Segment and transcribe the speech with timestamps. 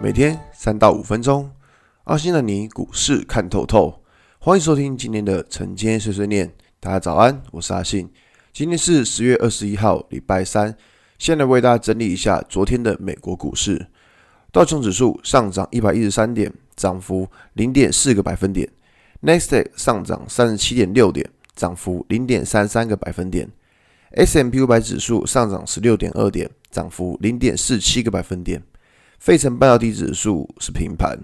[0.00, 1.50] 每天三到五分钟，
[2.04, 4.00] 阿信的你股市看透透。
[4.38, 6.54] 欢迎收听今天的晨间碎碎念。
[6.78, 8.08] 大家早安，我是阿信。
[8.52, 10.72] 今天是十月二十一号，礼拜三。
[11.18, 13.88] 先来为大家整理一下昨天的美国股市。
[14.52, 18.70] 道琼指数上涨一百一十三点，涨幅零点四个百分点。
[19.22, 23.50] n e x t 上涨三十七点六点，涨幅零点三三个百分点。
[24.12, 28.62] S M P 五百指数上涨十六点二点，涨幅零点四七个百分点。
[29.18, 31.18] 费城半导体指数是平盘。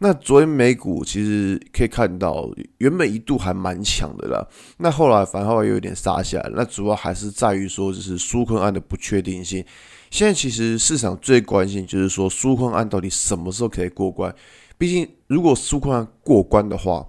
[0.00, 2.48] 那昨天美股其实可以看到，
[2.78, 4.46] 原本一度还蛮强的啦。
[4.76, 6.50] 那后来反而后又有点杀下来。
[6.54, 9.64] 那主要还是在于说，就是纾困案的不确定性。
[10.08, 14.32] 现在其实市场最关心就是说，纾困案到底什么时候可以过关？
[14.76, 17.04] 毕竟如果纾困案过关的话，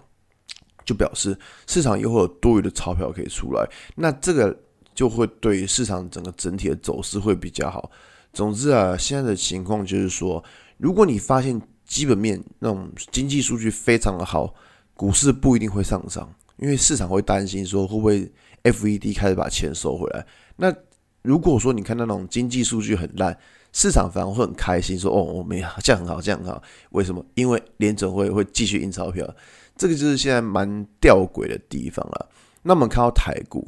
[0.84, 1.38] 就表示
[1.68, 3.64] 市场又会有多余的钞票可以出来。
[3.96, 4.58] 那这个
[4.96, 7.92] 就会对市场整个整体的走势会比较好。
[8.34, 10.44] 总之啊，现在的情况就是说，
[10.78, 14.54] 如果你发现基本面那种经济数据非常的好，
[14.94, 18.32] 股市不一定会上涨，因为市场会担心说会不会
[18.64, 20.26] FED 开始把钱收回来。
[20.56, 20.74] 那
[21.22, 23.38] 如果说你看那种经济数据很烂，
[23.74, 26.62] 市场反而会很开心说，哦，我没这样很好，这样很好。
[26.92, 27.26] 为什么？
[27.36, 29.28] 因为联准会会继续印钞票，
[29.76, 32.30] 这个就是现在蛮吊诡的地方了。
[32.62, 33.68] 那我们看到台股。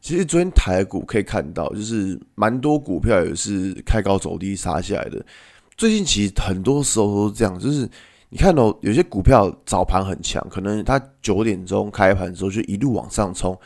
[0.00, 5.24] 其实昨天台股可以看到，就是蛮多股票也是开高走低杀下来的。
[5.76, 7.88] 最近其实很多时候都是这样，就是
[8.28, 13.56] 你看到有些股票早盘很强，可能它九点钟开盘的时候就一路往上冲，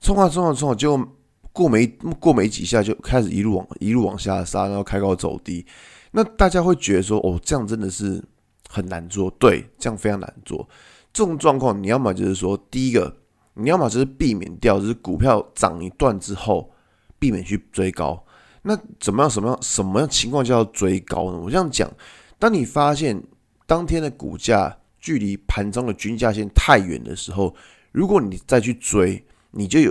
[0.00, 1.08] 冲啊冲啊冲啊，结果
[1.52, 1.86] 过没
[2.18, 5.64] 过没几下就开始一路往一路往下杀，然后开高走低。
[6.10, 8.20] 那大家会觉得说，哦，这样真的是
[8.68, 10.68] 很难做，对，这样非常难做。
[11.12, 13.18] 这种状况，你要么就是说，第一个。
[13.58, 16.70] 你要么就是避免掉，就是股票涨一段之后，
[17.18, 18.22] 避免去追高。
[18.60, 19.30] 那怎么样？
[19.30, 19.58] 什么样？
[19.62, 21.38] 什么样情况叫追高呢？
[21.38, 21.90] 我这样讲，
[22.38, 23.22] 当你发现
[23.64, 27.54] 当天的股价距离盘中的均价线太远的时候，
[27.92, 29.90] 如果你再去追，你就有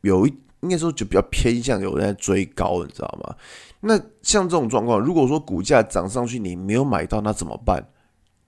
[0.00, 3.36] 有一应该说就比较偏向有人在追高，你知道吗？
[3.78, 7.86] 那像这种状况，如果说股价涨上去你没有买到，那怎么办？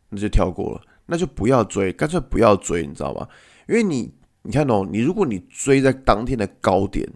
[0.08, 3.28] 那就跳过了，那就不要追，干脆不要追，你知道吗？
[3.68, 4.12] 因为你。
[4.42, 7.08] 你看哦，你如果你追在当天的高点，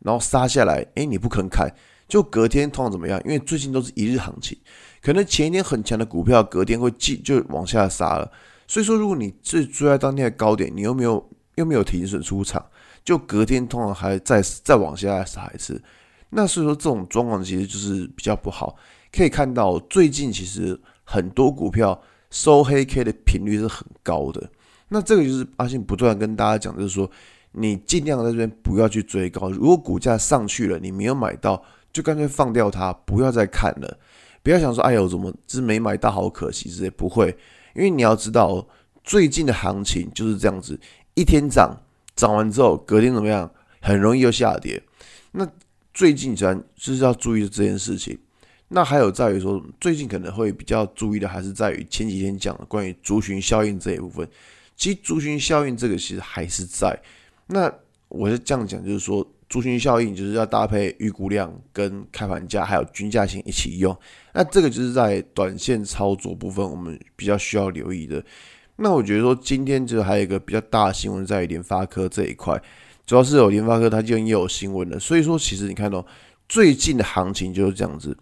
[0.00, 1.68] 然后杀下来，哎，你不肯砍，
[2.06, 3.20] 就隔天通常怎么样？
[3.24, 4.56] 因为最近都是一日行情，
[5.00, 8.30] 可能前一天很强的股票，隔天会继就往下杀了。
[8.66, 12.64] 所以说，如果你是追在当天的高点，你又没有又没有停损出场，
[13.02, 15.82] 就隔天通常还再再往下杀一次。
[16.30, 18.76] 那所以说，这种状况其实就是比较不好。
[19.10, 21.98] 可以看到，最近其实很多股票
[22.30, 24.50] 收黑 K 的频率是很高的。
[24.88, 27.10] 那这个就是阿信不断跟大家讲，就是说
[27.52, 29.50] 你尽量在这边不要去追高。
[29.50, 31.62] 如果股价上去了，你没有买到，
[31.92, 33.98] 就干脆放掉它，不要再看了。
[34.42, 37.36] 不要想说，哎呦，怎么是没买到，好可惜，这也不会。
[37.74, 38.66] 因为你要知道，
[39.04, 40.78] 最近的行情就是这样子，
[41.14, 41.76] 一天涨，
[42.16, 43.50] 涨完之后隔天怎么样，
[43.80, 44.82] 很容易又下跌。
[45.32, 45.46] 那
[45.92, 48.18] 最近咱就是要注意这件事情。
[48.68, 54.26] 那还有在于说，最近可能会比较注意的，还是在于前几天讲的关于族群效应这一部分。
[54.78, 56.96] 其实族群效应这个其实还是在，
[57.48, 57.70] 那
[58.06, 63.94] 我是这样讲，就是说族群效应就是要搭配预估量跟开盘价还有均价线一起用，
[64.32, 68.24] 那这个就是在短线操作部分我们比较需要留意的。
[68.76, 72.56] 那我觉得说今天就还有一个比较大的新闻在联发科这一块，
[73.04, 76.06] 主要是有联发科它就已经有新闻了，所以说其实你看到
[76.48, 78.16] 最近的行情就是这样子，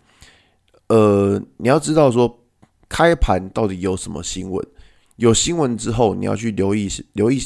[0.88, 2.42] 呃，你要知道说
[2.88, 4.66] 开盘到底有什么新闻。
[5.16, 7.42] 有新闻之后，你要去留意留意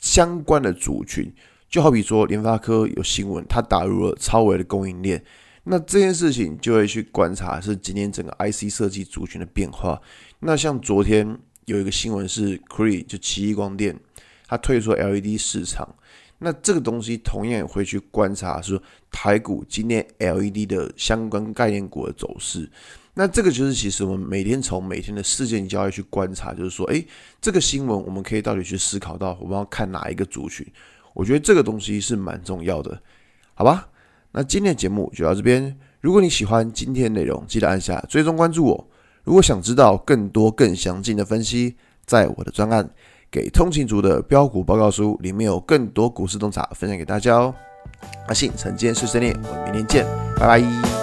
[0.00, 1.32] 相关的族群，
[1.68, 5.22] 就好比说联发科有新闻，它打入了超微的供应链，
[5.64, 10.00] 那这件事情就会去观察是今天整个 IC 设计族群的变化。
[10.40, 13.98] 那像昨天有一个新闻是 Cree 就奇异光电，
[14.46, 15.96] 它退出 LED 市场，
[16.38, 18.80] 那这个东西同样也会去观察说
[19.10, 22.70] 台股今天 LED 的相关概念股的走势。
[23.18, 27.06] 那这个就是其实我们每天从每天的事件交易去观察，就是说，诶，
[27.40, 30.66] 这个新闻我们可以到底去思考到我们要看哪一个族群？
[31.14, 33.00] 我觉得这个东西是蛮重要的，
[33.54, 33.88] 好吧？
[34.32, 35.74] 那今天的节目就到这边。
[36.02, 38.88] 如果你喜欢今天的内容，记得按下追踪关注我。
[39.24, 41.74] 如果想知道更多更详尽的分析，
[42.04, 42.84] 在我的专案
[43.30, 47.54] 《给通勤族的标股报告书》里面有更多股市洞察分享给大家哦。
[48.28, 50.06] 阿信晨间碎碎念，我们明天见，
[50.38, 50.95] 拜拜。